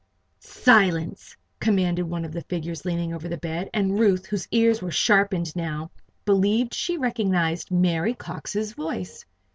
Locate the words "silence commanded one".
0.39-2.25